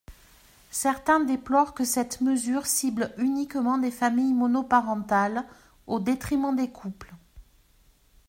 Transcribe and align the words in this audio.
Certains 0.71 1.19
déplorent 1.19 1.75
que 1.75 1.85
cette 1.85 2.21
mesure 2.21 2.65
cible 2.65 3.13
uniquement 3.19 3.77
les 3.77 3.91
familles 3.91 4.33
monoparentales, 4.33 5.45
au 5.85 5.99
détriment 5.99 6.55
des 6.55 6.71
couples. 6.71 7.13